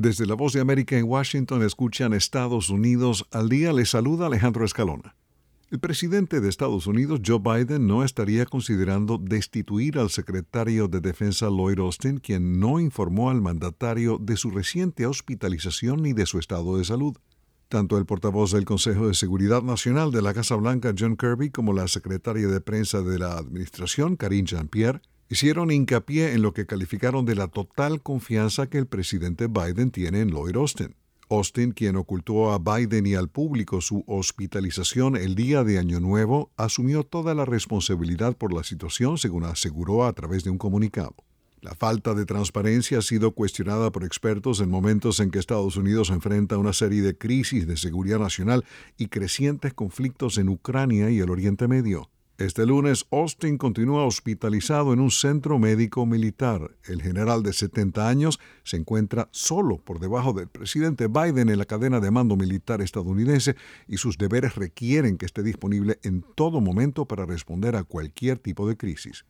Desde 0.00 0.24
la 0.24 0.32
voz 0.32 0.54
de 0.54 0.62
América 0.62 0.96
en 0.96 1.04
Washington 1.04 1.62
escuchan 1.62 2.14
Estados 2.14 2.70
Unidos 2.70 3.26
al 3.32 3.50
día. 3.50 3.70
Les 3.74 3.90
saluda 3.90 4.28
Alejandro 4.28 4.64
Escalona. 4.64 5.14
El 5.70 5.78
presidente 5.78 6.40
de 6.40 6.48
Estados 6.48 6.86
Unidos, 6.86 7.20
Joe 7.22 7.38
Biden, 7.38 7.86
no 7.86 8.02
estaría 8.02 8.46
considerando 8.46 9.18
destituir 9.18 9.98
al 9.98 10.08
secretario 10.08 10.88
de 10.88 11.00
Defensa 11.00 11.50
Lloyd 11.50 11.80
Austin, 11.80 12.16
quien 12.16 12.58
no 12.58 12.80
informó 12.80 13.28
al 13.28 13.42
mandatario 13.42 14.16
de 14.16 14.38
su 14.38 14.50
reciente 14.50 15.04
hospitalización 15.04 16.02
ni 16.02 16.14
de 16.14 16.24
su 16.24 16.38
estado 16.38 16.78
de 16.78 16.86
salud. 16.86 17.18
Tanto 17.68 17.98
el 17.98 18.06
portavoz 18.06 18.52
del 18.52 18.64
Consejo 18.64 19.06
de 19.06 19.12
Seguridad 19.12 19.62
Nacional 19.62 20.12
de 20.12 20.22
la 20.22 20.32
Casa 20.32 20.56
Blanca, 20.56 20.94
John 20.98 21.18
Kirby, 21.18 21.50
como 21.50 21.74
la 21.74 21.86
secretaria 21.88 22.48
de 22.48 22.62
prensa 22.62 23.02
de 23.02 23.18
la 23.18 23.36
administración, 23.36 24.16
Karine 24.16 24.48
Jean-Pierre, 24.48 25.02
hicieron 25.30 25.70
hincapié 25.70 26.34
en 26.34 26.42
lo 26.42 26.52
que 26.52 26.66
calificaron 26.66 27.24
de 27.24 27.36
la 27.36 27.46
total 27.46 28.02
confianza 28.02 28.68
que 28.68 28.78
el 28.78 28.86
presidente 28.86 29.46
Biden 29.46 29.92
tiene 29.92 30.20
en 30.20 30.30
Lloyd 30.30 30.56
Austin. 30.56 30.96
Austin, 31.30 31.70
quien 31.70 31.94
ocultó 31.94 32.50
a 32.50 32.58
Biden 32.58 33.06
y 33.06 33.14
al 33.14 33.28
público 33.28 33.80
su 33.80 34.02
hospitalización 34.08 35.14
el 35.14 35.36
día 35.36 35.62
de 35.62 35.78
Año 35.78 36.00
Nuevo, 36.00 36.50
asumió 36.56 37.04
toda 37.04 37.36
la 37.36 37.44
responsabilidad 37.44 38.36
por 38.36 38.52
la 38.52 38.64
situación, 38.64 39.16
según 39.16 39.44
aseguró 39.44 40.04
a 40.04 40.12
través 40.12 40.42
de 40.42 40.50
un 40.50 40.58
comunicado. 40.58 41.14
La 41.60 41.76
falta 41.76 42.14
de 42.14 42.24
transparencia 42.24 42.98
ha 42.98 43.02
sido 43.02 43.30
cuestionada 43.30 43.92
por 43.92 44.02
expertos 44.02 44.60
en 44.60 44.70
momentos 44.70 45.20
en 45.20 45.30
que 45.30 45.38
Estados 45.38 45.76
Unidos 45.76 46.10
enfrenta 46.10 46.58
una 46.58 46.72
serie 46.72 47.02
de 47.02 47.16
crisis 47.16 47.68
de 47.68 47.76
seguridad 47.76 48.18
nacional 48.18 48.64
y 48.98 49.06
crecientes 49.06 49.72
conflictos 49.74 50.38
en 50.38 50.48
Ucrania 50.48 51.10
y 51.10 51.20
el 51.20 51.30
Oriente 51.30 51.68
Medio. 51.68 52.10
Este 52.40 52.64
lunes, 52.64 53.04
Austin 53.10 53.58
continúa 53.58 54.06
hospitalizado 54.06 54.94
en 54.94 55.00
un 55.00 55.10
centro 55.10 55.58
médico 55.58 56.06
militar. 56.06 56.70
El 56.84 57.02
general 57.02 57.42
de 57.42 57.52
70 57.52 58.08
años 58.08 58.40
se 58.64 58.78
encuentra 58.78 59.28
solo 59.30 59.76
por 59.76 60.00
debajo 60.00 60.32
del 60.32 60.48
presidente 60.48 61.06
Biden 61.06 61.50
en 61.50 61.58
la 61.58 61.66
cadena 61.66 62.00
de 62.00 62.10
mando 62.10 62.36
militar 62.36 62.80
estadounidense 62.80 63.56
y 63.86 63.98
sus 63.98 64.16
deberes 64.16 64.54
requieren 64.54 65.18
que 65.18 65.26
esté 65.26 65.42
disponible 65.42 65.98
en 66.02 66.24
todo 66.34 66.62
momento 66.62 67.04
para 67.04 67.26
responder 67.26 67.76
a 67.76 67.84
cualquier 67.84 68.38
tipo 68.38 68.66
de 68.66 68.78
crisis. 68.78 69.26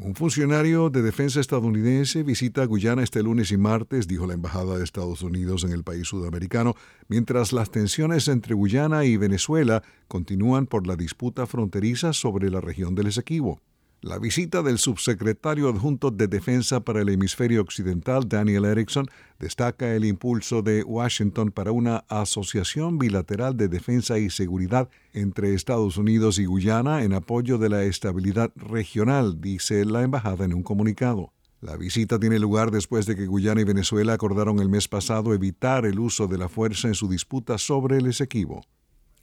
Un 0.00 0.14
funcionario 0.14 0.90
de 0.90 1.02
defensa 1.02 1.40
estadounidense 1.40 2.22
visita 2.22 2.64
Guyana 2.64 3.02
este 3.02 3.20
lunes 3.20 3.50
y 3.50 3.56
martes, 3.56 4.06
dijo 4.06 4.28
la 4.28 4.34
Embajada 4.34 4.78
de 4.78 4.84
Estados 4.84 5.22
Unidos 5.22 5.64
en 5.64 5.72
el 5.72 5.82
país 5.82 6.06
sudamericano, 6.06 6.76
mientras 7.08 7.52
las 7.52 7.72
tensiones 7.72 8.28
entre 8.28 8.54
Guyana 8.54 9.04
y 9.04 9.16
Venezuela 9.16 9.82
continúan 10.06 10.68
por 10.68 10.86
la 10.86 10.94
disputa 10.94 11.48
fronteriza 11.48 12.12
sobre 12.12 12.48
la 12.48 12.60
región 12.60 12.94
del 12.94 13.08
Esequibo. 13.08 13.60
La 14.00 14.20
visita 14.20 14.62
del 14.62 14.78
subsecretario 14.78 15.68
adjunto 15.68 16.12
de 16.12 16.28
Defensa 16.28 16.78
para 16.78 17.02
el 17.02 17.08
Hemisferio 17.08 17.60
Occidental, 17.60 18.28
Daniel 18.28 18.64
Erickson, 18.64 19.06
destaca 19.40 19.92
el 19.92 20.04
impulso 20.04 20.62
de 20.62 20.84
Washington 20.84 21.50
para 21.50 21.72
una 21.72 22.04
asociación 22.08 22.98
bilateral 22.98 23.56
de 23.56 23.66
defensa 23.66 24.16
y 24.20 24.30
seguridad 24.30 24.88
entre 25.12 25.52
Estados 25.52 25.96
Unidos 25.96 26.38
y 26.38 26.44
Guyana 26.44 27.02
en 27.02 27.12
apoyo 27.12 27.58
de 27.58 27.70
la 27.70 27.82
estabilidad 27.82 28.52
regional, 28.54 29.40
dice 29.40 29.84
la 29.84 30.04
embajada 30.04 30.44
en 30.44 30.54
un 30.54 30.62
comunicado. 30.62 31.32
La 31.60 31.76
visita 31.76 32.20
tiene 32.20 32.38
lugar 32.38 32.70
después 32.70 33.04
de 33.04 33.16
que 33.16 33.26
Guyana 33.26 33.62
y 33.62 33.64
Venezuela 33.64 34.12
acordaron 34.12 34.60
el 34.60 34.68
mes 34.68 34.86
pasado 34.86 35.34
evitar 35.34 35.84
el 35.86 35.98
uso 35.98 36.28
de 36.28 36.38
la 36.38 36.48
fuerza 36.48 36.86
en 36.86 36.94
su 36.94 37.08
disputa 37.08 37.58
sobre 37.58 37.96
el 37.96 38.06
Esequibo. 38.06 38.60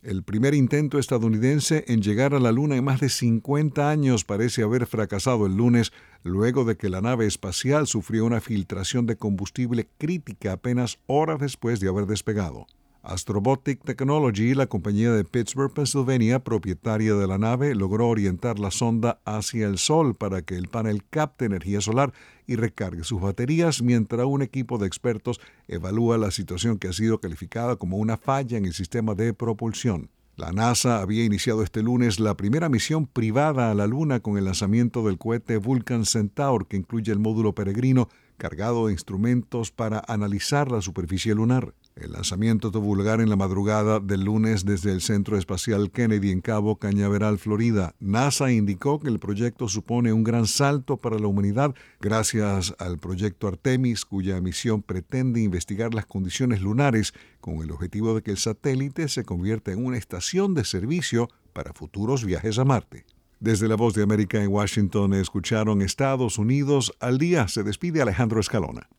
El 0.05 0.21
primer 0.21 0.53
intento 0.53 0.99
estadounidense 0.99 1.83
en 1.87 2.03
llegar 2.03 2.35
a 2.35 2.39
la 2.39 2.51
Luna 2.51 2.75
en 2.75 2.83
más 2.83 2.99
de 2.99 3.09
50 3.09 3.89
años 3.89 4.23
parece 4.23 4.61
haber 4.61 4.85
fracasado 4.85 5.47
el 5.47 5.57
lunes, 5.57 5.93
luego 6.21 6.63
de 6.63 6.77
que 6.77 6.89
la 6.89 7.01
nave 7.01 7.25
espacial 7.25 7.87
sufrió 7.87 8.23
una 8.23 8.39
filtración 8.39 9.07
de 9.07 9.17
combustible 9.17 9.89
crítica 9.97 10.51
apenas 10.51 10.99
horas 11.07 11.39
después 11.39 11.79
de 11.79 11.87
haber 11.87 12.05
despegado. 12.05 12.67
Astrobotic 13.05 13.83
Technology, 13.83 14.55
la 14.55 14.67
compañía 14.67 15.11
de 15.11 15.23
Pittsburgh, 15.23 15.71
Pennsylvania, 15.71 16.43
propietaria 16.43 17.13
de 17.13 17.27
la 17.27 17.37
nave, 17.37 17.75
logró 17.75 18.07
orientar 18.07 18.57
la 18.57 18.71
sonda 18.71 19.19
hacia 19.25 19.67
el 19.67 19.77
Sol 19.77 20.15
para 20.15 20.41
que 20.41 20.55
el 20.55 20.67
panel 20.67 21.03
capte 21.09 21.45
energía 21.45 21.81
solar 21.81 22.13
y 22.47 22.55
recargue 22.55 23.03
sus 23.03 23.21
baterías, 23.21 23.83
mientras 23.83 24.25
un 24.25 24.41
equipo 24.41 24.77
de 24.77 24.87
expertos 24.87 25.39
evalúa 25.67 26.17
la 26.17 26.31
situación 26.31 26.79
que 26.79 26.87
ha 26.87 26.93
sido 26.93 27.19
calificada 27.19 27.75
como 27.75 27.97
una 27.97 28.17
falla 28.17 28.57
en 28.57 28.65
el 28.65 28.73
sistema 28.73 29.13
de 29.13 29.33
propulsión. 29.33 30.09
La 30.35 30.51
NASA 30.51 30.99
había 30.99 31.23
iniciado 31.23 31.63
este 31.63 31.81
lunes 31.81 32.19
la 32.19 32.35
primera 32.35 32.67
misión 32.67 33.05
privada 33.05 33.71
a 33.71 33.75
la 33.75 33.87
Luna 33.87 34.19
con 34.19 34.37
el 34.37 34.45
lanzamiento 34.45 35.05
del 35.05 35.17
cohete 35.17 35.57
Vulcan 35.57 36.05
Centaur, 36.05 36.67
que 36.67 36.75
incluye 36.75 37.11
el 37.11 37.19
módulo 37.19 37.53
peregrino 37.53 38.09
cargado 38.37 38.87
de 38.87 38.93
instrumentos 38.93 39.71
para 39.71 40.03
analizar 40.07 40.71
la 40.71 40.81
superficie 40.81 41.33
lunar. 41.33 41.73
El 41.95 42.11
lanzamiento 42.11 42.71
tuvo 42.71 42.93
lugar 42.93 43.21
en 43.21 43.29
la 43.29 43.37
madrugada 43.37 44.01
del 44.01 44.25
lunes 44.25 44.65
desde 44.65 44.91
el 44.91 44.99
Centro 44.99 45.37
Espacial 45.37 45.91
Kennedy 45.91 46.29
en 46.29 46.41
Cabo 46.41 46.75
Cañaveral, 46.75 47.37
Florida. 47.39 47.95
NASA 48.01 48.51
indicó 48.51 48.99
que 48.99 49.07
el 49.07 49.17
proyecto 49.17 49.69
supone 49.69 50.11
un 50.11 50.25
gran 50.25 50.45
salto 50.45 50.97
para 50.97 51.17
la 51.19 51.27
humanidad 51.27 51.73
gracias 52.01 52.75
al 52.79 52.97
proyecto 52.97 53.47
Artemis, 53.47 54.03
cuya 54.03 54.41
misión 54.41 54.81
pretende 54.81 55.39
investigar 55.39 55.93
las 55.93 56.05
condiciones 56.05 56.61
lunares 56.61 57.13
con 57.39 57.61
el 57.63 57.71
objetivo 57.71 58.13
de 58.13 58.23
que 58.23 58.31
el 58.31 58.37
satélite 58.39 59.07
se 59.07 59.23
convierta 59.23 59.71
en 59.71 59.85
una 59.85 59.97
estación 59.97 60.53
de 60.53 60.65
servicio 60.65 61.29
para 61.53 61.71
futuros 61.71 62.25
viajes 62.25 62.59
a 62.59 62.65
Marte. 62.65 63.05
Desde 63.39 63.69
la 63.69 63.75
voz 63.75 63.93
de 63.93 64.03
América 64.03 64.43
en 64.43 64.49
Washington 64.49 65.13
escucharon 65.13 65.81
Estados 65.81 66.39
Unidos 66.39 66.91
al 66.99 67.19
día. 67.19 67.47
Se 67.47 67.63
despide 67.63 68.01
Alejandro 68.01 68.41
Escalona. 68.41 68.89